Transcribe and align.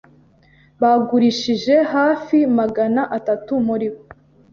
Bagurishije 0.81 1.75
hafi 1.93 2.37
magana 2.57 3.01
atatu 3.17 3.53
muribo. 3.67 4.01